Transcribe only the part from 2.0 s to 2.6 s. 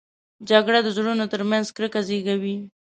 زېږوي